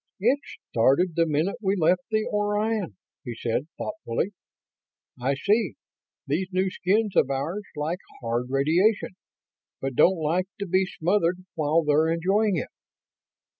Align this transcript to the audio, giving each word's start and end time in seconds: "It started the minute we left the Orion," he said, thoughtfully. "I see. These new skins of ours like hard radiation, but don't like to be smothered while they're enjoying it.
"It 0.19 0.39
started 0.71 1.13
the 1.15 1.27
minute 1.27 1.57
we 1.61 1.75
left 1.77 2.01
the 2.09 2.25
Orion," 2.27 2.97
he 3.23 3.35
said, 3.39 3.67
thoughtfully. 3.77 4.31
"I 5.21 5.35
see. 5.35 5.75
These 6.25 6.47
new 6.51 6.71
skins 6.71 7.15
of 7.15 7.29
ours 7.29 7.65
like 7.75 7.99
hard 8.19 8.47
radiation, 8.49 9.09
but 9.79 9.93
don't 9.93 10.17
like 10.19 10.47
to 10.59 10.65
be 10.65 10.87
smothered 10.87 11.45
while 11.53 11.83
they're 11.83 12.11
enjoying 12.11 12.55
it. 12.57 12.69